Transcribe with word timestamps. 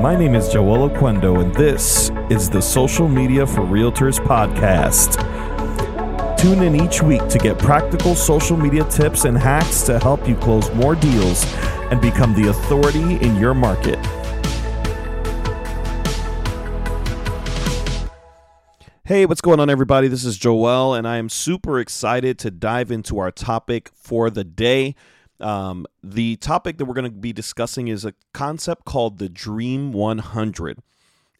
My 0.00 0.14
name 0.14 0.34
is 0.34 0.50
Joel 0.50 0.90
Oquendo, 0.90 1.42
and 1.42 1.54
this 1.54 2.10
is 2.28 2.50
the 2.50 2.60
Social 2.60 3.08
Media 3.08 3.46
for 3.46 3.62
Realtors 3.62 4.18
podcast. 4.18 5.16
Tune 6.36 6.62
in 6.62 6.76
each 6.76 7.02
week 7.02 7.26
to 7.28 7.38
get 7.38 7.58
practical 7.58 8.14
social 8.14 8.58
media 8.58 8.84
tips 8.90 9.24
and 9.24 9.38
hacks 9.38 9.80
to 9.84 9.98
help 9.98 10.28
you 10.28 10.36
close 10.36 10.70
more 10.74 10.96
deals 10.96 11.46
and 11.90 11.98
become 12.02 12.34
the 12.34 12.50
authority 12.50 13.16
in 13.24 13.36
your 13.36 13.54
market. 13.54 13.98
Hey, 19.04 19.24
what's 19.24 19.40
going 19.40 19.60
on, 19.60 19.70
everybody? 19.70 20.08
This 20.08 20.26
is 20.26 20.36
Joel, 20.36 20.92
and 20.92 21.08
I 21.08 21.16
am 21.16 21.30
super 21.30 21.80
excited 21.80 22.38
to 22.40 22.50
dive 22.50 22.90
into 22.90 23.18
our 23.18 23.30
topic 23.30 23.90
for 23.94 24.28
the 24.28 24.44
day. 24.44 24.94
Um, 25.40 25.86
the 26.02 26.36
topic 26.36 26.78
that 26.78 26.84
we're 26.86 26.94
going 26.94 27.10
to 27.10 27.10
be 27.10 27.32
discussing 27.32 27.88
is 27.88 28.04
a 28.04 28.14
concept 28.32 28.84
called 28.84 29.18
the 29.18 29.28
Dream 29.28 29.92
100. 29.92 30.78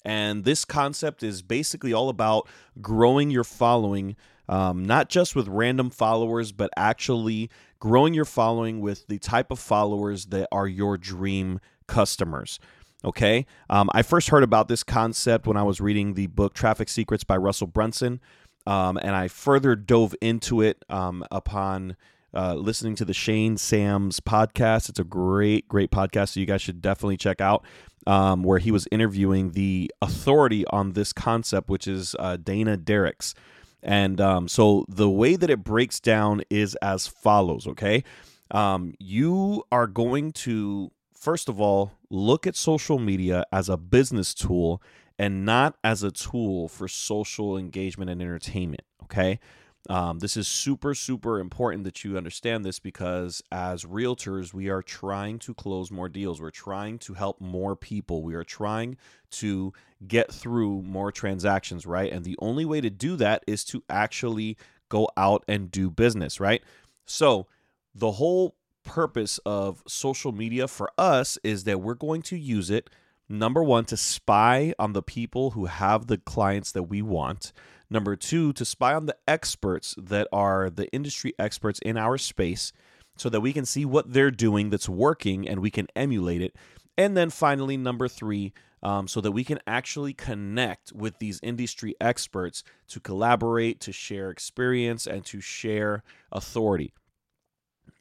And 0.05 0.45
this 0.45 0.65
concept 0.65 1.23
is 1.23 1.43
basically 1.43 1.93
all 1.93 2.09
about 2.09 2.49
growing 2.81 3.31
your 3.31 3.45
following, 3.45 4.15
um, 4.49 4.85
not 4.85 5.09
just 5.09 5.35
with 5.35 5.49
random 5.49 5.91
followers, 5.91 6.53
but 6.53 6.71
actually 6.77 7.51
growing 7.81 8.15
your 8.15 8.25
following 8.25 8.81
with 8.81 9.07
the 9.09 9.19
type 9.19 9.51
of 9.51 9.59
followers 9.59 10.27
that 10.27 10.49
are 10.53 10.69
your 10.69 10.97
dream 10.97 11.59
customers. 11.89 12.61
Okay. 13.05 13.47
Um, 13.69 13.91
I 13.93 14.03
first 14.03 14.29
heard 14.29 14.43
about 14.43 14.69
this 14.69 14.83
concept 14.83 15.47
when 15.47 15.57
I 15.57 15.63
was 15.63 15.81
reading 15.81 16.15
the 16.15 16.29
book 16.29 16.55
Traffic 16.55 16.89
Secrets 16.89 17.25
by 17.25 17.37
Russell 17.37 17.67
Brunson. 17.67 18.21
Um, 18.67 18.97
and 18.97 19.15
I 19.15 19.29
further 19.29 19.77
dove 19.77 20.15
into 20.21 20.61
it 20.61 20.85
um, 20.89 21.25
upon 21.31 21.97
uh, 22.37 22.55
listening 22.55 22.95
to 22.97 23.05
the 23.05 23.15
Shane 23.15 23.57
Sams 23.57 24.21
podcast. 24.21 24.89
It's 24.89 24.99
a 24.99 25.05
great, 25.05 25.67
great 25.69 25.91
podcast. 25.91 26.31
So 26.31 26.41
you 26.41 26.47
guys 26.47 26.61
should 26.61 26.83
definitely 26.83 27.17
check 27.17 27.41
out 27.41 27.65
um, 28.07 28.43
where 28.43 28.59
he 28.59 28.71
was 28.71 28.87
interviewing 28.93 29.53
the 29.53 29.91
authority 30.03 30.67
on 30.67 30.93
this 30.93 31.13
concept, 31.13 31.69
which 31.69 31.89
is 31.89 32.15
uh, 32.19 32.37
Dana 32.37 32.77
Derricks. 32.77 33.35
And 33.83 34.21
um, 34.21 34.49
so 34.49 34.85
the 34.89 35.09
way 35.09 35.37
that 35.37 35.49
it 35.49 35.65
breaks 35.65 35.99
down 35.99 36.43
is 36.51 36.75
as 36.77 37.07
follows, 37.07 37.67
okay? 37.67 38.05
Um, 38.51 38.95
you 38.99 39.65
are 39.73 39.87
going 39.87 40.33
to, 40.33 40.93
first 41.15 41.49
of 41.49 41.61
all, 41.61 41.93
look 42.11 42.47
at 42.47 42.55
social 42.55 42.99
media 42.99 43.45
as 43.51 43.69
a 43.69 43.77
business 43.77 44.35
tool 44.35 44.83
and 45.19 45.45
not 45.45 45.77
as 45.83 46.03
a 46.03 46.11
tool 46.11 46.69
for 46.69 46.87
social 46.87 47.57
engagement 47.57 48.11
and 48.11 48.21
entertainment, 48.21 48.83
okay? 49.05 49.41
Um, 49.89 50.19
this 50.19 50.37
is 50.37 50.49
super, 50.49 50.95
super 50.95 51.39
important 51.39 51.85
that 51.85 52.03
you 52.03 52.17
understand 52.17 52.65
this 52.65 52.79
because 52.79 53.43
as 53.53 53.85
realtors, 53.85 54.53
we 54.53 54.69
are 54.69 54.83
trying 54.83 55.39
to 55.41 55.55
close 55.55 55.91
more 55.91 56.09
deals. 56.09 56.41
We're 56.41 56.51
trying 56.51 56.99
to 57.01 57.15
help 57.15 57.41
more 57.41 57.77
people. 57.77 58.23
We 58.23 58.35
are 58.35 58.45
trying 58.45 58.97
to 59.33 59.73
get 60.07 60.33
through 60.33 60.83
more 60.83 61.13
transactions, 61.13 61.87
right? 61.87 62.13
And 62.13 62.25
the 62.25 62.37
only 62.41 62.65
way 62.65 62.81
to 62.81 62.91
do 62.91 63.17
that 63.17 63.45
is 63.47 63.65
to 63.67 63.83
actually 63.89 64.57
go 64.89 65.09
out 65.17 65.45
and 65.47 65.71
do 65.71 65.91
business, 65.91 66.41
right? 66.41 66.63
So, 67.05 67.47
the 67.95 68.13
whole 68.13 68.55
purpose 68.83 69.39
of 69.47 69.83
social 69.87 70.33
media 70.33 70.69
for 70.69 70.91
us 70.99 71.39
is 71.43 71.65
that 71.65 71.81
we're 71.81 71.95
going 71.95 72.23
to 72.23 72.37
use 72.37 72.71
it, 72.71 72.91
number 73.29 73.63
one, 73.63 73.85
to 73.87 73.97
spy 73.97 74.75
on 74.79 74.93
the 74.93 75.03
people 75.03 75.53
who 75.53 75.67
have 75.67 76.07
the 76.07 76.19
clients 76.19 76.73
that 76.73 76.85
we 76.85 77.03
want. 77.03 77.53
Number 77.89 78.17
two, 78.17 78.53
to 78.55 78.65
spy 78.65 78.95
on 78.95 79.07
the 79.07 79.17
experts 79.29 79.95
that 79.97 80.29
are 80.33 80.71
the 80.71 80.89
industry 80.93 81.35
experts 81.39 81.79
in 81.81 81.97
our 81.97 82.19
space 82.19 82.73
so 83.17 83.29
that 83.29 83.41
we 83.41 83.53
can 83.53 83.65
see 83.65 83.85
what 83.85 84.13
they're 84.13 84.31
doing 84.31 84.71
that's 84.71 84.89
working 84.89 85.49
and 85.49 85.61
we 85.61 85.71
can 85.71 85.87
emulate 85.95 86.43
it. 86.43 86.55
And 86.99 87.17
then 87.17 87.31
finally, 87.31 87.77
number 87.77 88.09
three, 88.09 88.53
um, 88.83 89.09
so 89.09 89.21
that 89.21 89.33
we 89.33 89.45
can 89.45 89.59
actually 89.67 90.13
connect 90.13 90.93
with 90.93 91.19
these 91.19 91.41
industry 91.43 91.95
experts 92.01 92.63
to 92.89 93.01
collaborate, 93.01 93.81
to 93.81 93.93
share 93.93 94.31
experience, 94.31 95.07
and 95.07 95.25
to 95.27 95.41
share 95.41 96.03
authority. 96.31 96.93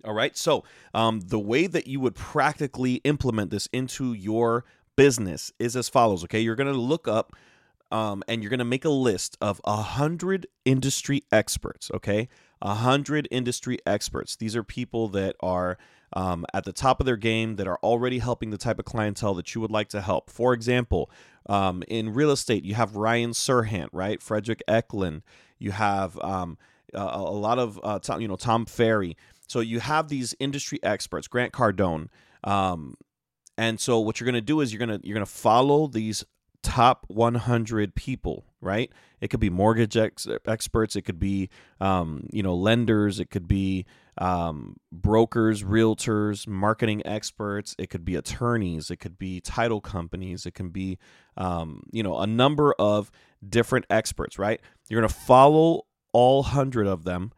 All 0.04 0.14
right. 0.14 0.38
So, 0.38 0.64
um, 0.94 1.22
the 1.22 1.40
way 1.40 1.68
that 1.68 1.88
you 1.88 2.00
would 2.00 2.16
practically 2.16 2.96
implement 3.04 3.50
this 3.50 3.68
into 3.74 4.14
your 4.14 4.66
business 4.96 5.52
is 5.58 5.76
as 5.76 5.90
follows. 5.90 6.24
Okay. 6.26 6.42
You're 6.42 6.56
going 6.56 6.72
to 6.72 6.80
look 6.80 7.08
up 7.08 7.36
um, 7.96 8.24
and 8.28 8.44
you're 8.44 8.50
going 8.50 8.60
to 8.60 8.66
make 8.66 8.84
a 8.84 8.90
list 8.90 9.38
of 9.40 9.62
a 9.64 9.78
hundred 9.78 10.48
industry 10.66 11.24
experts. 11.32 11.90
Okay, 11.94 12.28
a 12.62 12.74
hundred 12.76 13.26
industry 13.32 13.80
experts. 13.86 14.36
These 14.36 14.54
are 14.54 14.64
people 14.64 15.08
that 15.10 15.38
are 15.40 15.78
um, 16.12 16.46
at 16.54 16.66
the 16.66 16.74
top 16.74 17.00
of 17.00 17.06
their 17.06 17.16
game 17.16 17.56
that 17.56 17.68
are 17.68 17.80
already 17.82 18.20
helping 18.20 18.50
the 18.50 18.58
type 18.58 18.80
of 18.80 18.86
clientele 18.86 19.34
that 19.36 19.56
you 19.56 19.62
would 19.62 19.72
like 19.72 19.88
to 19.90 20.02
help. 20.02 20.30
For 20.30 20.54
example, 20.54 21.10
um, 21.48 21.84
in 21.88 22.14
real 22.14 22.32
estate, 22.32 22.66
you 22.66 22.76
have 22.76 22.98
Ryan 22.98 23.32
Serhant, 23.32 23.88
right? 23.94 24.22
Fredrik 24.22 24.62
Eklund. 24.68 25.22
You 25.58 25.72
have 25.72 26.20
um, 26.20 26.58
a, 26.94 27.00
a, 27.00 27.32
lot 27.32 27.60
of 27.60 27.80
uh, 27.82 28.00
Tom, 28.00 28.20
you 28.20 28.28
know 28.28 28.36
Tom 28.36 28.66
Ferry. 28.66 29.16
So 29.48 29.62
you 29.62 29.80
have 29.80 30.10
these 30.10 30.36
industry 30.38 30.80
experts, 30.84 31.30
Grant 31.30 31.54
Cardone. 31.54 32.10
Um, 32.44 32.96
and 33.58 33.80
so 33.80 34.02
what 34.02 34.20
you're 34.20 34.26
going 34.26 34.36
to 34.36 34.42
do 34.42 34.60
is 34.60 34.74
you're 34.74 34.86
going 34.86 35.00
to 35.00 35.08
you're 35.08 35.16
going 35.16 35.26
to 35.26 35.32
follow 35.32 35.88
these 35.88 36.26
top 36.66 37.06
100 37.08 37.94
people 37.96 38.44
right? 38.66 38.92
It 39.22 39.30
could 39.30 39.40
be 39.40 39.52
mortgage 39.52 39.96
ex- 39.96 40.28
experts 40.46 40.96
it 40.96 41.04
could 41.04 41.20
be 41.20 41.50
um, 41.80 42.28
you 42.34 42.42
know 42.42 42.56
lenders 42.56 43.20
it 43.20 43.30
could 43.30 43.48
be 43.48 43.86
um, 44.18 44.76
brokers 44.92 45.64
realtors 45.64 46.48
marketing 46.48 47.06
experts 47.06 47.76
it 47.78 47.90
could 47.90 48.04
be 48.04 48.16
attorneys 48.16 48.90
it 48.90 48.98
could 48.98 49.20
be 49.20 49.40
title 49.40 49.82
companies 49.82 50.46
it 50.46 50.56
can 50.56 50.70
be 50.70 50.98
um, 51.38 51.84
you 51.92 52.02
know 52.02 52.18
a 52.18 52.28
number 52.28 52.74
of 52.80 53.12
different 53.48 53.86
experts 53.90 54.40
right? 54.40 54.60
You're 54.90 55.00
going 55.00 55.10
to 55.10 55.16
follow 55.16 55.84
all 56.12 56.42
100 56.42 56.88
of 56.88 57.04
them 57.04 57.32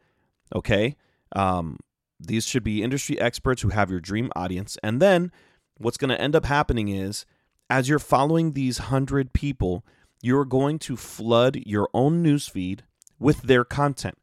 okay? 0.54 0.96
Um, 1.36 1.78
these 2.18 2.46
should 2.46 2.64
be 2.64 2.82
industry 2.82 3.20
experts 3.20 3.60
who 3.62 3.68
have 3.68 3.90
your 3.90 4.00
dream 4.00 4.32
audience 4.34 4.78
and 4.82 5.00
then 5.00 5.30
what's 5.76 5.98
going 5.98 6.10
to 6.10 6.20
end 6.20 6.34
up 6.34 6.46
happening 6.46 6.88
is 6.88 7.26
as 7.70 7.88
you're 7.88 7.98
following 7.98 8.52
these 8.52 8.80
100 8.80 9.32
people, 9.32 9.84
you're 10.22 10.44
going 10.44 10.78
to 10.80 10.96
flood 10.96 11.62
your 11.66 11.88
own 11.94 12.24
newsfeed 12.24 12.80
with 13.18 13.42
their 13.42 13.64
content. 13.64 14.16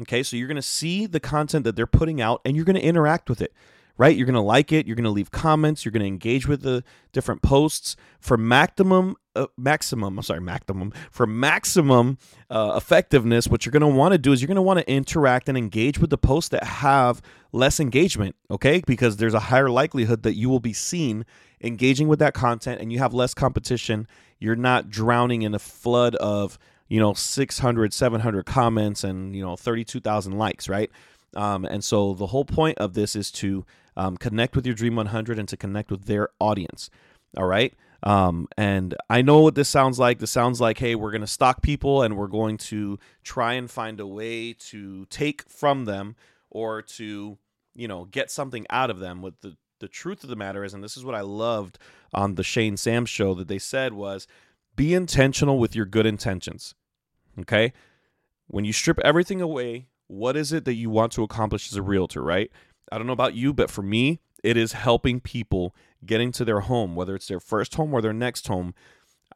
Okay, 0.00 0.22
so 0.22 0.36
you're 0.36 0.48
going 0.48 0.56
to 0.56 0.62
see 0.62 1.06
the 1.06 1.20
content 1.20 1.64
that 1.64 1.76
they're 1.76 1.86
putting 1.86 2.20
out 2.20 2.40
and 2.44 2.56
you're 2.56 2.64
going 2.64 2.76
to 2.76 2.82
interact 2.82 3.28
with 3.28 3.42
it, 3.42 3.52
right? 3.98 4.16
You're 4.16 4.26
going 4.26 4.34
to 4.34 4.40
like 4.40 4.72
it, 4.72 4.86
you're 4.86 4.96
going 4.96 5.04
to 5.04 5.10
leave 5.10 5.30
comments, 5.30 5.84
you're 5.84 5.92
going 5.92 6.00
to 6.00 6.06
engage 6.06 6.48
with 6.48 6.62
the 6.62 6.82
different 7.12 7.42
posts 7.42 7.96
for 8.18 8.38
maximum 8.38 9.16
uh, 9.36 9.46
maximum, 9.56 10.18
I'm 10.18 10.24
sorry, 10.24 10.40
maximum 10.40 10.92
for 11.10 11.26
maximum 11.26 12.18
uh, 12.48 12.74
effectiveness. 12.76 13.46
What 13.46 13.64
you're 13.64 13.72
going 13.72 13.82
to 13.82 13.86
want 13.86 14.12
to 14.12 14.18
do 14.18 14.32
is 14.32 14.40
you're 14.40 14.48
going 14.48 14.56
to 14.56 14.62
want 14.62 14.80
to 14.80 14.90
interact 14.90 15.48
and 15.48 15.56
engage 15.56 15.98
with 15.98 16.10
the 16.10 16.18
posts 16.18 16.48
that 16.48 16.64
have 16.64 17.22
less 17.52 17.78
engagement, 17.78 18.34
okay? 18.50 18.82
Because 18.86 19.18
there's 19.18 19.34
a 19.34 19.40
higher 19.40 19.70
likelihood 19.70 20.24
that 20.24 20.34
you 20.34 20.48
will 20.48 20.60
be 20.60 20.72
seen 20.72 21.24
engaging 21.62 22.08
with 22.08 22.18
that 22.18 22.34
content 22.34 22.80
and 22.80 22.92
you 22.92 22.98
have 22.98 23.14
less 23.14 23.34
competition. 23.34 24.06
You're 24.38 24.56
not 24.56 24.90
drowning 24.90 25.42
in 25.42 25.54
a 25.54 25.58
flood 25.58 26.14
of, 26.16 26.58
you 26.88 26.98
know, 26.98 27.14
600, 27.14 27.92
700 27.92 28.46
comments 28.46 29.04
and, 29.04 29.36
you 29.36 29.44
know, 29.44 29.56
32,000 29.56 30.38
likes, 30.38 30.68
right? 30.68 30.90
Um, 31.36 31.64
and 31.64 31.84
so 31.84 32.14
the 32.14 32.28
whole 32.28 32.44
point 32.44 32.78
of 32.78 32.94
this 32.94 33.14
is 33.14 33.30
to 33.32 33.64
um, 33.96 34.16
connect 34.16 34.56
with 34.56 34.66
your 34.66 34.74
Dream 34.74 34.96
100 34.96 35.38
and 35.38 35.48
to 35.48 35.56
connect 35.56 35.90
with 35.90 36.06
their 36.06 36.28
audience. 36.40 36.90
All 37.36 37.46
right. 37.46 37.74
Um, 38.02 38.48
and 38.56 38.94
I 39.10 39.22
know 39.22 39.40
what 39.40 39.54
this 39.54 39.68
sounds 39.68 39.98
like. 39.98 40.18
This 40.18 40.30
sounds 40.30 40.60
like, 40.60 40.78
hey, 40.78 40.94
we're 40.94 41.10
going 41.10 41.20
to 41.20 41.26
stalk 41.26 41.62
people 41.62 42.02
and 42.02 42.16
we're 42.16 42.28
going 42.28 42.56
to 42.56 42.98
try 43.22 43.54
and 43.54 43.70
find 43.70 44.00
a 44.00 44.06
way 44.06 44.54
to 44.54 45.04
take 45.06 45.48
from 45.48 45.84
them 45.84 46.16
or 46.48 46.82
to, 46.82 47.38
you 47.74 47.88
know, 47.88 48.06
get 48.06 48.30
something 48.30 48.66
out 48.70 48.90
of 48.90 49.00
them. 49.00 49.20
With 49.20 49.40
the 49.42 49.56
the 49.80 49.88
truth 49.88 50.22
of 50.22 50.30
the 50.30 50.36
matter 50.36 50.64
is, 50.64 50.72
and 50.72 50.84
this 50.84 50.96
is 50.96 51.04
what 51.04 51.14
I 51.14 51.20
loved 51.20 51.78
on 52.14 52.36
the 52.36 52.44
Shane 52.44 52.76
Sams 52.76 53.10
show 53.10 53.34
that 53.34 53.48
they 53.48 53.58
said 53.58 53.92
was, 53.92 54.26
be 54.76 54.94
intentional 54.94 55.58
with 55.58 55.74
your 55.74 55.86
good 55.86 56.06
intentions. 56.06 56.74
Okay, 57.38 57.72
when 58.46 58.64
you 58.64 58.72
strip 58.72 58.98
everything 59.00 59.40
away, 59.40 59.88
what 60.06 60.36
is 60.36 60.52
it 60.52 60.64
that 60.64 60.74
you 60.74 60.90
want 60.90 61.12
to 61.12 61.22
accomplish 61.22 61.70
as 61.70 61.76
a 61.76 61.82
realtor? 61.82 62.22
Right. 62.22 62.50
I 62.92 62.98
don't 62.98 63.06
know 63.06 63.12
about 63.12 63.34
you, 63.34 63.52
but 63.52 63.70
for 63.70 63.82
me, 63.82 64.20
it 64.42 64.56
is 64.56 64.72
helping 64.72 65.20
people 65.20 65.74
getting 66.04 66.32
to 66.32 66.44
their 66.44 66.60
home, 66.60 66.96
whether 66.96 67.14
it's 67.14 67.28
their 67.28 67.40
first 67.40 67.74
home 67.74 67.92
or 67.94 68.00
their 68.00 68.12
next 68.12 68.48
home. 68.48 68.74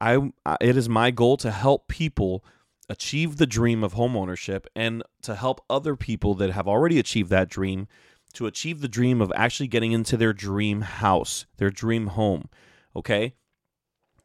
I 0.00 0.30
it 0.60 0.76
is 0.76 0.88
my 0.88 1.10
goal 1.10 1.36
to 1.38 1.50
help 1.50 1.88
people 1.88 2.44
achieve 2.88 3.36
the 3.36 3.46
dream 3.46 3.82
of 3.82 3.94
home 3.94 4.16
ownership 4.16 4.66
and 4.74 5.02
to 5.22 5.34
help 5.34 5.60
other 5.70 5.96
people 5.96 6.34
that 6.34 6.50
have 6.50 6.68
already 6.68 6.98
achieved 6.98 7.30
that 7.30 7.48
dream 7.48 7.86
to 8.34 8.46
achieve 8.46 8.80
the 8.80 8.88
dream 8.88 9.20
of 9.20 9.32
actually 9.34 9.68
getting 9.68 9.92
into 9.92 10.16
their 10.16 10.32
dream 10.32 10.82
house, 10.82 11.46
their 11.56 11.70
dream 11.70 12.08
home. 12.08 12.48
Okay? 12.94 13.34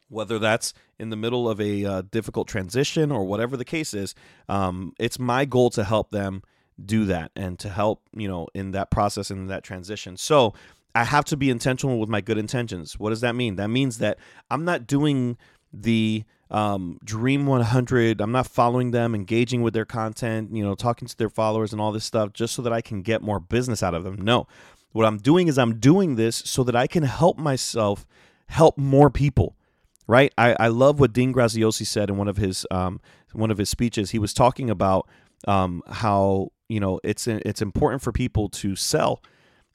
Whether 0.10 0.40
that's 0.40 0.74
in 0.98 1.10
the 1.10 1.16
middle 1.16 1.50
of 1.50 1.62
a 1.62 1.86
uh, 1.86 2.02
difficult 2.10 2.48
transition 2.48 3.12
or 3.12 3.26
whatever 3.26 3.56
the 3.56 3.66
case 3.66 3.94
is, 3.94 4.16
um, 4.48 4.94
it's 5.00 5.20
my 5.20 5.46
goal 5.46 5.70
to 5.72 5.84
help 5.84 6.10
them 6.12 6.44
do 6.84 7.06
that 7.06 7.32
and 7.36 7.60
to 7.60 7.68
help 7.68 8.04
you 8.14 8.26
know 8.26 8.48
in 8.54 8.72
that 8.72 8.90
process 8.90 9.30
in 9.30 9.48
that 9.48 9.66
transition 9.66 10.16
so 10.16 10.54
I 10.96 11.04
have 11.04 11.26
to 11.26 11.38
be 11.38 11.50
intentional 11.50 12.00
with 12.00 12.10
my 12.10 12.22
good 12.22 12.38
intentions. 12.38 13.00
What 13.00 13.12
does 13.12 13.22
that 13.22 13.36
mean? 13.36 13.58
That 13.58 13.70
means 13.70 14.00
that 14.00 14.18
I'm 14.50 14.66
not 14.66 14.88
doing 14.88 15.38
the 15.72 16.24
um, 16.52 17.00
Dream 17.04 17.46
100. 17.46 18.22
I'm 18.22 18.32
not 18.32 18.48
following 18.48 18.92
them, 18.92 19.14
engaging 19.14 19.62
with 19.62 19.74
their 19.74 19.86
content, 19.86 20.56
you 20.56 20.64
know, 20.64 20.76
talking 20.76 21.08
to 21.08 21.18
their 21.18 21.30
followers 21.30 21.72
and 21.72 21.82
all 21.82 21.92
this 21.92 22.06
stuff 22.06 22.34
just 22.34 22.56
so 22.56 22.62
that 22.64 22.74
I 22.74 22.82
can 22.82 23.02
get 23.02 23.22
more 23.22 23.40
business 23.40 23.84
out 23.84 23.94
of 23.94 24.04
them. 24.04 24.16
No. 24.16 24.48
What 24.92 25.06
I'm 25.06 25.18
doing 25.18 25.48
is 25.48 25.58
I'm 25.58 25.80
doing 25.80 26.16
this 26.16 26.36
so 26.36 26.64
that 26.64 26.76
I 26.76 26.88
can 26.88 27.04
help 27.04 27.38
myself 27.38 28.08
help 28.48 28.78
more 28.78 29.10
people. 29.10 29.56
Right? 30.08 30.34
I, 30.40 30.56
I 30.60 30.68
love 30.70 31.00
what 31.00 31.14
Dean 31.14 31.32
Graziosi 31.32 31.86
said 31.86 32.10
in 32.10 32.18
one 32.18 32.28
of 32.28 32.38
his 32.38 32.66
um, 32.72 33.00
one 33.34 33.52
of 33.52 33.60
his 33.60 33.70
speeches. 33.70 34.10
He 34.10 34.18
was 34.18 34.34
talking 34.34 34.70
about 34.72 35.08
um, 35.48 35.84
how 35.88 36.52
you 36.68 36.80
know 36.80 37.00
it's 37.04 37.28
it's 37.28 37.62
important 37.62 38.02
for 38.02 38.12
people 38.12 38.50
to 38.50 38.76
sell, 38.76 39.22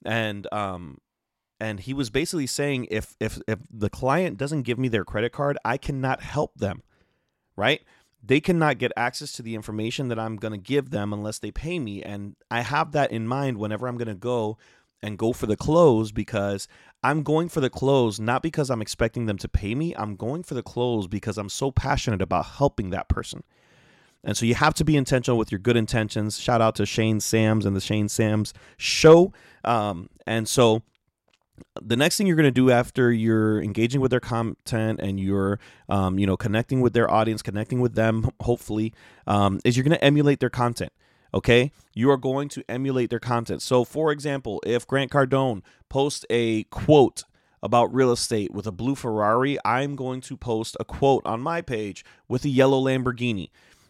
and 0.05 0.53
um, 0.53 0.99
and 1.61 1.81
he 1.81 1.95
was 1.95 2.11
basically 2.11 2.47
saying 2.47 2.87
if 2.91 3.17
if 3.21 3.41
if 3.47 3.61
the 3.71 3.91
client 3.91 4.37
doesn't 4.37 4.63
give 4.63 4.79
me 4.79 4.89
their 4.89 5.05
credit 5.05 5.33
card, 5.33 5.59
I 5.65 5.77
cannot 5.77 6.23
help 6.23 6.55
them. 6.57 6.83
Right? 7.57 7.83
They 8.27 8.41
cannot 8.41 8.79
get 8.79 8.91
access 8.97 9.33
to 9.33 9.43
the 9.43 9.55
information 9.55 10.09
that 10.09 10.19
I'm 10.19 10.37
going 10.37 10.53
to 10.53 10.59
give 10.59 10.91
them 10.91 11.13
unless 11.13 11.39
they 11.39 11.51
pay 11.51 11.79
me 11.79 12.03
and 12.03 12.37
I 12.51 12.63
have 12.63 12.93
that 12.93 13.13
in 13.13 13.29
mind 13.29 13.59
whenever 13.59 13.87
I'm 13.87 13.99
going 13.99 14.09
to 14.09 14.15
go 14.15 14.57
and 15.03 15.19
go 15.19 15.35
for 15.35 15.45
the 15.45 15.59
close 15.59 16.11
because 16.11 16.67
I'm 17.03 17.23
going 17.23 17.51
for 17.51 17.61
the 17.61 17.69
close 17.69 18.19
not 18.19 18.43
because 18.43 18.71
I'm 18.71 18.81
expecting 18.81 19.27
them 19.27 19.37
to 19.39 19.49
pay 19.49 19.75
me. 19.75 19.95
I'm 19.95 20.17
going 20.17 20.43
for 20.43 20.55
the 20.55 20.63
close 20.63 21.07
because 21.07 21.37
I'm 21.37 21.51
so 21.51 21.71
passionate 21.71 22.23
about 22.23 22.47
helping 22.47 22.91
that 22.91 23.11
person. 23.11 23.45
And 24.25 24.37
so 24.37 24.47
you 24.47 24.55
have 24.55 24.73
to 24.75 24.85
be 24.85 24.97
intentional 24.97 25.37
with 25.37 25.53
your 25.53 25.59
good 25.59 25.77
intentions. 25.77 26.41
Shout 26.41 26.63
out 26.63 26.75
to 26.77 26.87
Shane 26.87 27.21
Sams 27.21 27.67
and 27.67 27.77
the 27.77 27.81
Shane 27.81 28.09
Sams 28.09 28.55
show. 28.79 29.35
Um, 29.65 30.09
and 30.27 30.49
so 30.49 30.83
the 31.81 31.97
next 31.97 32.17
thing 32.17 32.27
you're 32.27 32.37
going 32.37 32.45
to 32.45 32.51
do 32.51 32.71
after 32.71 33.13
you're 33.13 33.63
engaging 33.63 34.01
with 34.01 34.11
their 34.11 34.21
content 34.21 35.01
and 35.01 35.21
you're 35.21 35.59
um, 35.89 36.19
you 36.19 36.27
know 36.27 36.37
connecting 36.37 36.81
with 36.81 36.93
their 36.93 37.11
audience 37.11 37.43
connecting 37.43 37.81
with 37.81 37.95
them 37.95 38.29
hopefully 38.41 38.93
um, 39.27 39.61
is 39.65 39.77
you're 39.77 39.85
going 39.85 39.97
to 39.97 40.05
emulate 40.05 40.41
their 40.41 40.51
content 40.51 40.93
okay? 41.33 41.73
You 41.95 42.13
are 42.13 42.17
going 42.17 42.49
to 42.51 42.63
emulate 42.69 43.11
their 43.11 43.19
content. 43.19 43.61
So 43.63 43.85
for 43.85 44.13
example 44.13 44.61
if 44.67 44.87
grant 44.87 45.11
cardone 45.11 45.63
posts 45.89 46.25
a 46.31 46.65
quote 46.65 47.25
about 47.63 47.93
real 47.95 48.13
estate 48.13 48.53
with 48.53 48.67
a 48.67 48.73
blue 48.73 48.95
ferrari 48.95 49.57
i'm 49.65 49.97
going 49.97 50.21
to 50.21 50.37
post 50.37 50.77
a 50.79 50.85
quote 50.85 51.25
on 51.25 51.41
my 51.41 51.63
page 51.63 52.05
with 52.29 52.45
a 52.45 52.49
yellow 52.51 52.79
lamborghini 52.83 53.49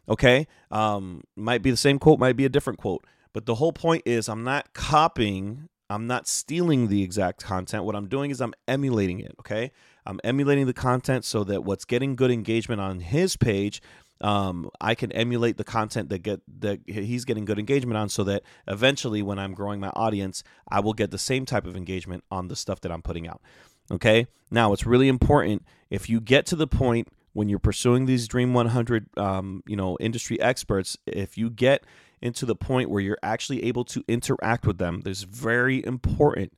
okay? 0.08 0.46
Um, 0.70 1.22
might 1.37 1.62
be 1.62 1.70
the 1.70 1.76
same 1.76 1.99
quote 1.99 2.19
might 2.19 2.37
be 2.37 2.44
a 2.44 2.49
different 2.49 2.78
quote. 2.78 3.06
But 3.32 3.46
the 3.46 3.56
whole 3.56 3.72
point 3.72 4.02
is 4.06 4.28
i'm 4.28 4.44
not 4.44 4.72
copying 4.75 5.69
I'm 5.90 6.06
not 6.06 6.26
stealing 6.26 6.88
the 6.88 7.02
exact 7.02 7.42
content. 7.42 7.84
What 7.84 7.94
I'm 7.94 8.08
doing 8.08 8.31
is 8.31 8.40
I'm 8.40 8.54
emulating 8.66 9.20
it. 9.20 9.34
Okay. 9.40 9.70
I'm 10.06 10.20
emulating 10.25 10.66
the 10.66 10.75
content 10.75 11.25
so 11.25 11.44
that 11.44 11.64
what's 11.64 11.84
getting 11.84 12.16
good 12.16 12.31
engagement 12.31 12.81
on 12.81 13.00
his 13.00 13.36
page, 13.36 13.81
um, 14.20 14.70
I 14.81 14.94
can 14.94 15.12
emulate 15.12 15.56
the 15.56 15.64
content 15.64 16.08
that 16.10 16.19
get 16.19 16.40
that 16.60 16.81
he's 16.86 17.25
getting 17.25 17.44
good 17.44 17.58
engagement 17.58 17.98
on, 17.98 18.08
so 18.08 18.25
that 18.25 18.42
eventually, 18.69 19.22
when 19.22 19.38
I'm 19.38 19.54
growing 19.54 19.81
my 19.81 19.90
audience, 19.90 20.42
I 20.69 20.81
will 20.81 20.92
get 20.92 21.10
the 21.10 21.19
same 21.19 21.44
type 21.44 21.66
of 21.66 21.76
engagement 21.76 22.25
on 22.31 22.48
the 22.48 22.56
stuff 22.56 22.81
that 22.82 22.92
I'm 22.92 23.02
putting 23.02 23.28
out. 23.28 23.42
Okay. 23.90 24.26
Now, 24.50 24.72
it's 24.72 24.86
really 24.86 25.08
important 25.08 25.64
if 25.90 26.08
you 26.08 26.20
get 26.20 26.46
to 26.46 26.56
the 26.56 26.66
point 26.66 27.08
when 27.32 27.48
you're 27.48 27.58
pursuing 27.58 28.06
these 28.06 28.28
Dream 28.28 28.54
100, 28.54 29.19
um, 29.19 29.62
you 29.66 29.76
know, 29.76 29.98
industry 30.00 30.40
experts, 30.40 30.96
if 31.06 31.36
you 31.36 31.50
get 31.50 31.84
into 32.25 32.47
the 32.47 32.56
point 32.56 32.88
where 32.88 33.03
you're 33.03 33.19
actually 33.23 33.62
able 33.65 33.85
to 33.85 34.03
interact 34.09 34.67
with 34.67 34.79
them. 34.79 35.03
This 35.03 35.19
is 35.19 35.25
very 35.25 35.85
important. 35.85 36.55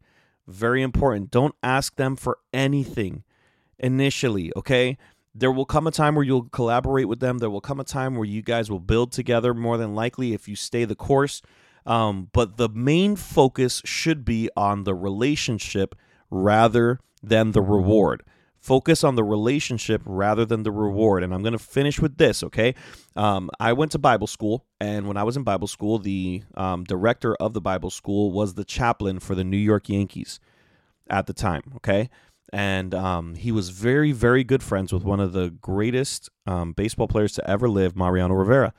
Very 0.47 0.81
important. 0.81 1.33
Don't 1.33 1.57
ask 1.61 1.97
them 1.97 2.15
for 2.15 2.39
anything 2.55 3.25
initially, 3.79 4.53
okay? 4.57 4.97
There 5.35 5.51
will 5.51 5.67
come 5.67 5.89
a 5.89 5.91
time 5.91 6.15
where 6.15 6.25
you'll 6.25 6.45
collaborate 6.45 7.09
with 7.09 7.19
them. 7.19 7.39
There 7.39 7.51
will 7.51 7.61
come 7.61 7.81
a 7.81 7.85
time 7.85 8.15
where 8.15 8.25
you 8.25 8.43
guys 8.43 8.71
will 8.71 8.81
build 8.81 9.11
together 9.11 9.53
more 9.53 9.77
than 9.77 9.95
likely 9.95 10.33
if 10.33 10.47
you 10.47 10.55
stay 10.55 10.85
the 10.85 10.95
course. 10.95 11.43
Um, 11.85 12.31
but 12.33 12.57
the 12.57 12.69
main 12.69 13.17
focus 13.17 13.83
should 13.85 14.25
be 14.25 14.49
on 14.57 14.85
the 14.85 14.95
relationship 14.95 15.97
rather 16.31 17.01
than 17.23 17.53
the 17.53 17.61
reward. 17.61 18.23
Focus 18.67 19.05
on 19.05 19.15
the 19.15 19.23
relationship 19.23 20.03
rather 20.05 20.45
than 20.45 20.65
the 20.65 20.73
reward. 20.73 21.23
And 21.23 21.33
I'm 21.33 21.43
going 21.43 21.53
to 21.53 21.59
finish 21.59 22.01
with 22.01 22.19
this, 22.19 22.43
okay? 22.43 22.75
Um, 23.15 23.49
I 23.61 23.73
went 23.73 23.93
to 23.93 23.99
Bible 23.99 24.27
school, 24.27 24.67
and 24.81 25.07
when 25.07 25.17
I 25.17 25.23
was 25.23 25.37
in 25.37 25.45
Bible 25.45 25.69
school, 25.69 26.01
the 26.01 26.43
um, 26.57 26.83
director 26.83 27.37
of 27.37 27.53
the 27.53 27.61
Bible 27.61 27.91
school 27.91 28.33
was 28.33 28.55
the 28.55 28.65
chaplain 28.65 29.21
for 29.21 29.37
the 29.37 29.45
New 29.45 29.57
York 29.57 29.89
Yankees 29.89 30.41
at 31.09 31.27
the 31.27 31.33
time, 31.33 31.63
okay? 31.77 32.11
And 32.53 32.93
um, 32.93 33.37
he 33.37 33.53
was 33.53 33.69
very, 33.69 34.11
very 34.11 34.43
good 34.43 34.65
friends 34.65 34.93
with 34.93 35.05
one 35.05 35.21
of 35.21 35.33
the 35.33 35.51
greatest 35.51 36.29
um, 36.45 36.73
baseball 36.73 37.07
players 37.07 37.35
to 37.35 37.49
ever 37.49 37.69
live, 37.69 37.95
Mariano 37.95 38.35
Rivera, 38.35 38.75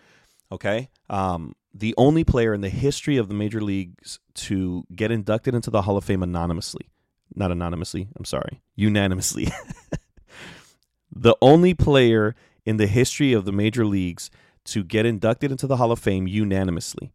okay? 0.52 0.90
Um, 1.10 1.56
the 1.74 1.96
only 1.98 2.26
player 2.26 2.54
in 2.54 2.60
the 2.60 2.70
history 2.70 3.16
of 3.16 3.30
the 3.30 3.36
major 3.36 3.62
leagues 3.62 4.20
to 4.34 4.84
get 4.94 5.12
inducted 5.12 5.56
into 5.56 5.70
the 5.70 5.84
Hall 5.84 5.96
of 5.96 6.04
Fame 6.04 6.24
anonymously 6.24 6.90
not 7.36 7.52
anonymously, 7.52 8.08
I'm 8.18 8.26
sorry, 8.26 8.62
unanimously. 8.76 9.48
the 11.12 11.36
only 11.42 11.74
player 11.74 12.36
in 12.66 12.78
the 12.78 12.88
history 12.88 13.34
of 13.34 13.46
the 13.46 13.52
major 13.52 13.86
leagues 13.86 14.30
to 14.66 14.84
get 14.84 15.06
inducted 15.06 15.52
into 15.52 15.68
the 15.68 15.78
Hall 15.78 15.92
of 15.92 16.00
Fame 16.00 16.28
unanimously. 16.28 17.14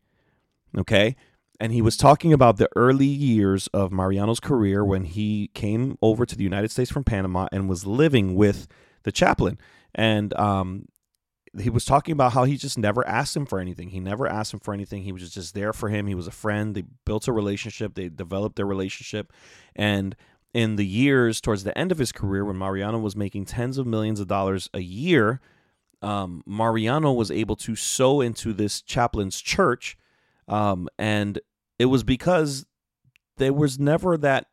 Okay? 0.76 1.16
And 1.60 1.72
he 1.72 1.82
was 1.82 1.96
talking 1.96 2.32
about 2.32 2.56
the 2.56 2.68
early 2.74 3.06
years 3.06 3.68
of 3.68 3.92
Mariano's 3.92 4.40
career 4.40 4.84
when 4.84 5.04
he 5.04 5.50
came 5.54 5.96
over 6.02 6.26
to 6.26 6.34
the 6.34 6.42
United 6.42 6.70
States 6.70 6.90
from 6.90 7.04
Panama 7.04 7.46
and 7.52 7.68
was 7.68 7.86
living 7.86 8.34
with 8.34 8.66
the 9.04 9.12
chaplain. 9.12 9.58
And 9.94 10.34
um, 10.34 10.86
he 11.60 11.70
was 11.70 11.84
talking 11.84 12.12
about 12.12 12.32
how 12.32 12.44
he 12.44 12.56
just 12.56 12.78
never 12.78 13.06
asked 13.06 13.36
him 13.36 13.44
for 13.44 13.60
anything. 13.60 13.90
He 13.90 14.00
never 14.00 14.26
asked 14.26 14.54
him 14.54 14.60
for 14.60 14.72
anything. 14.72 15.02
He 15.02 15.12
was 15.12 15.30
just 15.30 15.54
there 15.54 15.72
for 15.72 15.90
him. 15.90 16.06
He 16.06 16.14
was 16.14 16.26
a 16.26 16.32
friend. 16.32 16.74
They 16.74 16.84
built 17.04 17.28
a 17.28 17.32
relationship. 17.32 17.94
They 17.94 18.08
developed 18.08 18.56
their 18.56 18.66
relationship. 18.66 19.32
And 19.76 20.16
in 20.54 20.76
the 20.76 20.86
years 20.86 21.40
towards 21.40 21.64
the 21.64 21.76
end 21.76 21.92
of 21.92 21.98
his 21.98 22.12
career, 22.12 22.44
when 22.44 22.56
Mariano 22.56 22.98
was 22.98 23.16
making 23.16 23.46
tens 23.46 23.76
of 23.76 23.86
millions 23.86 24.18
of 24.18 24.28
dollars 24.28 24.70
a 24.72 24.80
year, 24.80 25.40
um, 26.00 26.42
Mariano 26.46 27.12
was 27.12 27.30
able 27.30 27.56
to 27.56 27.76
sow 27.76 28.20
into 28.20 28.52
this 28.52 28.80
chaplain's 28.80 29.40
church. 29.40 29.96
Um, 30.48 30.88
and 30.98 31.38
it 31.78 31.86
was 31.86 32.02
because 32.02 32.66
there 33.36 33.52
was 33.52 33.78
never 33.78 34.16
that 34.18 34.46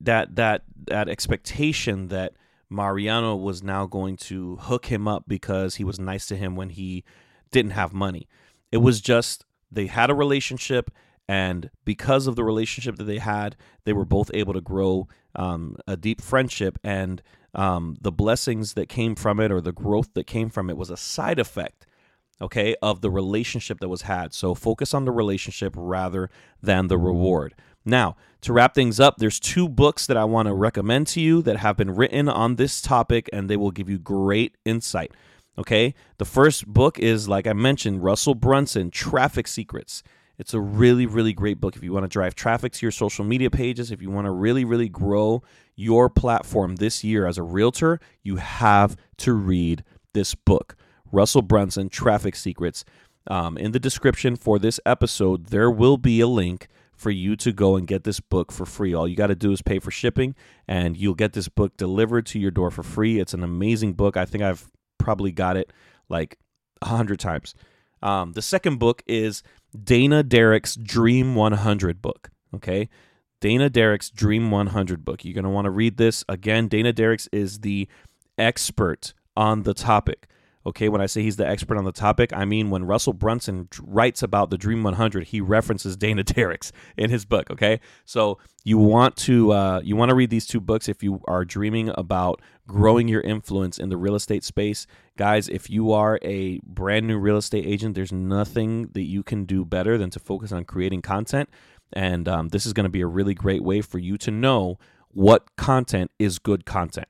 that 0.00 0.36
that 0.36 0.62
that 0.86 1.08
expectation 1.08 2.08
that 2.08 2.34
Mariano 2.70 3.34
was 3.34 3.62
now 3.62 3.86
going 3.86 4.16
to 4.16 4.56
hook 4.56 4.86
him 4.86 5.08
up 5.08 5.24
because 5.26 5.76
he 5.76 5.84
was 5.84 5.98
nice 5.98 6.26
to 6.26 6.36
him 6.36 6.56
when 6.56 6.70
he 6.70 7.04
didn't 7.50 7.72
have 7.72 7.92
money. 7.92 8.28
It 8.70 8.78
was 8.78 9.00
just 9.00 9.44
they 9.70 9.86
had 9.86 10.10
a 10.10 10.14
relationship, 10.14 10.90
and 11.28 11.70
because 11.84 12.26
of 12.26 12.36
the 12.36 12.44
relationship 12.44 12.96
that 12.96 13.04
they 13.04 13.18
had, 13.18 13.56
they 13.84 13.92
were 13.92 14.04
both 14.04 14.30
able 14.34 14.52
to 14.52 14.60
grow 14.60 15.08
um, 15.34 15.76
a 15.86 15.96
deep 15.96 16.20
friendship. 16.20 16.78
And 16.82 17.22
um, 17.54 17.96
the 18.00 18.12
blessings 18.12 18.74
that 18.74 18.88
came 18.88 19.14
from 19.14 19.40
it, 19.40 19.50
or 19.50 19.60
the 19.60 19.72
growth 19.72 20.14
that 20.14 20.26
came 20.26 20.50
from 20.50 20.68
it, 20.68 20.76
was 20.76 20.90
a 20.90 20.96
side 20.96 21.38
effect 21.38 21.86
okay, 22.40 22.76
of 22.82 23.00
the 23.00 23.10
relationship 23.10 23.80
that 23.80 23.88
was 23.88 24.02
had. 24.02 24.32
So 24.32 24.54
focus 24.54 24.94
on 24.94 25.04
the 25.04 25.10
relationship 25.12 25.74
rather 25.76 26.30
than 26.62 26.88
the 26.88 26.98
reward. 26.98 27.54
Now, 27.88 28.16
to 28.42 28.52
wrap 28.52 28.74
things 28.74 29.00
up, 29.00 29.16
there's 29.16 29.40
two 29.40 29.68
books 29.68 30.06
that 30.06 30.16
I 30.16 30.24
want 30.24 30.46
to 30.46 30.54
recommend 30.54 31.06
to 31.08 31.20
you 31.20 31.42
that 31.42 31.56
have 31.56 31.76
been 31.76 31.94
written 31.94 32.28
on 32.28 32.56
this 32.56 32.80
topic 32.80 33.28
and 33.32 33.48
they 33.48 33.56
will 33.56 33.70
give 33.70 33.88
you 33.88 33.98
great 33.98 34.56
insight. 34.64 35.12
Okay? 35.56 35.94
The 36.18 36.24
first 36.24 36.66
book 36.66 36.98
is, 36.98 37.28
like 37.28 37.46
I 37.46 37.52
mentioned, 37.54 38.04
Russell 38.04 38.34
Brunson, 38.34 38.90
Traffic 38.90 39.48
Secrets. 39.48 40.02
It's 40.38 40.54
a 40.54 40.60
really, 40.60 41.04
really 41.06 41.32
great 41.32 41.60
book 41.60 41.74
if 41.74 41.82
you 41.82 41.92
want 41.92 42.04
to 42.04 42.08
drive 42.08 42.36
traffic 42.36 42.72
to 42.74 42.86
your 42.86 42.92
social 42.92 43.24
media 43.24 43.50
pages, 43.50 43.90
if 43.90 44.00
you 44.00 44.10
want 44.10 44.26
to 44.26 44.30
really, 44.30 44.64
really 44.64 44.88
grow 44.88 45.42
your 45.74 46.08
platform 46.08 46.76
this 46.76 47.02
year 47.02 47.26
as 47.26 47.38
a 47.38 47.42
realtor, 47.42 47.98
you 48.22 48.36
have 48.36 48.96
to 49.16 49.32
read 49.32 49.82
this 50.12 50.34
book. 50.36 50.76
Russell 51.10 51.42
Brunson, 51.42 51.88
Traffic 51.88 52.36
Secrets. 52.36 52.84
Um, 53.26 53.58
in 53.58 53.72
the 53.72 53.80
description 53.80 54.36
for 54.36 54.58
this 54.58 54.78
episode, 54.86 55.46
there 55.46 55.70
will 55.70 55.96
be 55.96 56.20
a 56.20 56.28
link 56.28 56.68
for 56.98 57.10
you 57.10 57.36
to 57.36 57.52
go 57.52 57.76
and 57.76 57.86
get 57.86 58.02
this 58.02 58.18
book 58.18 58.50
for 58.50 58.66
free. 58.66 58.92
All 58.92 59.06
you 59.06 59.16
got 59.16 59.28
to 59.28 59.36
do 59.36 59.52
is 59.52 59.62
pay 59.62 59.78
for 59.78 59.92
shipping, 59.92 60.34
and 60.66 60.96
you'll 60.96 61.14
get 61.14 61.32
this 61.32 61.48
book 61.48 61.76
delivered 61.76 62.26
to 62.26 62.40
your 62.40 62.50
door 62.50 62.70
for 62.70 62.82
free. 62.82 63.20
It's 63.20 63.32
an 63.32 63.44
amazing 63.44 63.94
book. 63.94 64.16
I 64.16 64.24
think 64.24 64.42
I've 64.42 64.68
probably 64.98 65.30
got 65.30 65.56
it 65.56 65.72
like 66.08 66.38
a 66.82 66.86
hundred 66.86 67.20
times. 67.20 67.54
Um, 68.02 68.32
the 68.32 68.42
second 68.42 68.78
book 68.78 69.02
is 69.06 69.42
Dana 69.84 70.24
Derrick's 70.24 70.74
Dream 70.74 71.36
100 71.36 72.02
book. 72.02 72.30
Okay. 72.54 72.88
Dana 73.40 73.70
Derrick's 73.70 74.10
Dream 74.10 74.50
100 74.50 75.04
book. 75.04 75.24
You're 75.24 75.34
going 75.34 75.44
to 75.44 75.50
want 75.50 75.66
to 75.66 75.70
read 75.70 75.96
this. 75.96 76.24
Again, 76.28 76.66
Dana 76.66 76.92
Derricks 76.92 77.28
is 77.32 77.60
the 77.60 77.88
expert 78.36 79.14
on 79.36 79.62
the 79.62 79.74
topic. 79.74 80.26
Okay, 80.68 80.90
when 80.90 81.00
I 81.00 81.06
say 81.06 81.22
he's 81.22 81.36
the 81.36 81.48
expert 81.48 81.78
on 81.78 81.84
the 81.84 81.92
topic, 81.92 82.30
I 82.34 82.44
mean 82.44 82.68
when 82.68 82.84
Russell 82.84 83.14
Brunson 83.14 83.68
writes 83.80 84.22
about 84.22 84.50
the 84.50 84.58
Dream 84.58 84.82
100, 84.82 85.28
he 85.28 85.40
references 85.40 85.96
Dana 85.96 86.22
Derricks 86.24 86.72
in 86.98 87.08
his 87.08 87.24
book. 87.24 87.50
Okay, 87.50 87.80
so 88.04 88.38
you 88.64 88.76
want 88.76 89.16
to 89.16 89.52
uh, 89.52 89.80
you 89.82 89.96
want 89.96 90.10
to 90.10 90.14
read 90.14 90.28
these 90.28 90.46
two 90.46 90.60
books 90.60 90.86
if 90.86 91.02
you 91.02 91.22
are 91.26 91.46
dreaming 91.46 91.90
about 91.94 92.42
growing 92.66 93.08
your 93.08 93.22
influence 93.22 93.78
in 93.78 93.88
the 93.88 93.96
real 93.96 94.14
estate 94.14 94.44
space, 94.44 94.86
guys. 95.16 95.48
If 95.48 95.70
you 95.70 95.92
are 95.92 96.18
a 96.20 96.60
brand 96.64 97.06
new 97.06 97.16
real 97.16 97.38
estate 97.38 97.64
agent, 97.64 97.94
there's 97.94 98.12
nothing 98.12 98.88
that 98.88 99.04
you 99.04 99.22
can 99.22 99.46
do 99.46 99.64
better 99.64 99.96
than 99.96 100.10
to 100.10 100.20
focus 100.20 100.52
on 100.52 100.66
creating 100.66 101.00
content, 101.00 101.48
and 101.94 102.28
um, 102.28 102.48
this 102.48 102.66
is 102.66 102.74
going 102.74 102.84
to 102.84 102.90
be 102.90 103.00
a 103.00 103.06
really 103.06 103.34
great 103.34 103.64
way 103.64 103.80
for 103.80 103.98
you 103.98 104.18
to 104.18 104.30
know 104.30 104.78
what 105.12 105.56
content 105.56 106.10
is 106.18 106.38
good 106.38 106.66
content. 106.66 107.08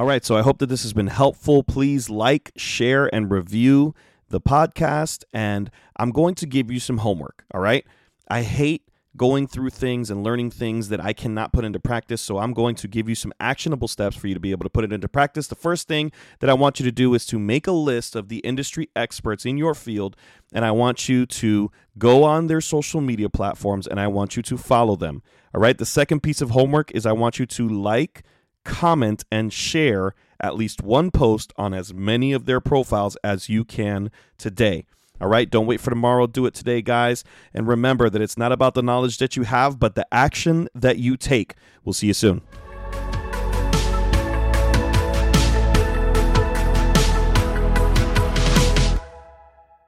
All 0.00 0.06
right, 0.06 0.24
so 0.24 0.34
I 0.34 0.40
hope 0.40 0.60
that 0.60 0.70
this 0.70 0.82
has 0.82 0.94
been 0.94 1.08
helpful. 1.08 1.62
Please 1.62 2.08
like, 2.08 2.52
share, 2.56 3.14
and 3.14 3.30
review 3.30 3.94
the 4.30 4.40
podcast. 4.40 5.24
And 5.30 5.70
I'm 5.94 6.10
going 6.10 6.34
to 6.36 6.46
give 6.46 6.70
you 6.70 6.80
some 6.80 6.96
homework. 6.96 7.44
All 7.52 7.60
right. 7.60 7.84
I 8.26 8.40
hate 8.40 8.88
going 9.18 9.46
through 9.46 9.68
things 9.68 10.10
and 10.10 10.24
learning 10.24 10.52
things 10.52 10.88
that 10.88 11.04
I 11.04 11.12
cannot 11.12 11.52
put 11.52 11.66
into 11.66 11.78
practice. 11.78 12.22
So 12.22 12.38
I'm 12.38 12.54
going 12.54 12.76
to 12.76 12.88
give 12.88 13.10
you 13.10 13.14
some 13.14 13.30
actionable 13.40 13.88
steps 13.88 14.16
for 14.16 14.26
you 14.26 14.32
to 14.32 14.40
be 14.40 14.52
able 14.52 14.64
to 14.64 14.70
put 14.70 14.84
it 14.84 14.92
into 14.94 15.06
practice. 15.06 15.48
The 15.48 15.54
first 15.54 15.86
thing 15.86 16.12
that 16.38 16.48
I 16.48 16.54
want 16.54 16.80
you 16.80 16.86
to 16.86 16.92
do 16.92 17.12
is 17.12 17.26
to 17.26 17.38
make 17.38 17.66
a 17.66 17.72
list 17.72 18.16
of 18.16 18.30
the 18.30 18.38
industry 18.38 18.88
experts 18.96 19.44
in 19.44 19.58
your 19.58 19.74
field. 19.74 20.16
And 20.50 20.64
I 20.64 20.70
want 20.70 21.10
you 21.10 21.26
to 21.26 21.70
go 21.98 22.24
on 22.24 22.46
their 22.46 22.62
social 22.62 23.02
media 23.02 23.28
platforms 23.28 23.86
and 23.86 24.00
I 24.00 24.06
want 24.06 24.34
you 24.34 24.42
to 24.44 24.56
follow 24.56 24.96
them. 24.96 25.22
All 25.54 25.60
right. 25.60 25.76
The 25.76 25.84
second 25.84 26.22
piece 26.22 26.40
of 26.40 26.52
homework 26.52 26.90
is 26.92 27.04
I 27.04 27.12
want 27.12 27.38
you 27.38 27.44
to 27.44 27.68
like, 27.68 28.22
comment, 28.64 29.24
and 29.30 29.52
share 29.52 30.14
at 30.40 30.56
least 30.56 30.82
one 30.82 31.10
post 31.10 31.52
on 31.56 31.74
as 31.74 31.92
many 31.92 32.32
of 32.32 32.46
their 32.46 32.60
profiles 32.60 33.16
as 33.22 33.48
you 33.48 33.64
can 33.64 34.10
today. 34.38 34.86
All 35.20 35.28
right, 35.28 35.50
don't 35.50 35.66
wait 35.66 35.80
for 35.80 35.90
tomorrow. 35.90 36.26
Do 36.26 36.46
it 36.46 36.54
today, 36.54 36.80
guys. 36.80 37.24
And 37.52 37.68
remember 37.68 38.08
that 38.08 38.22
it's 38.22 38.38
not 38.38 38.52
about 38.52 38.72
the 38.72 38.82
knowledge 38.82 39.18
that 39.18 39.36
you 39.36 39.42
have, 39.42 39.78
but 39.78 39.94
the 39.94 40.06
action 40.10 40.68
that 40.74 40.98
you 40.98 41.16
take. 41.18 41.54
We'll 41.84 41.92
see 41.92 42.06
you 42.06 42.14
soon. 42.14 42.40